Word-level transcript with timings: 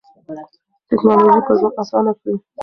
ټیکنالوژي 0.87 1.39
به 1.45 1.53
ژوند 1.59 1.75
اسانه 1.81 2.11
کړي. 2.19 2.35